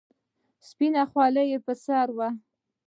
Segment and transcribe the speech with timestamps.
[0.67, 2.29] سپينه خولۍ يې پر سر وه.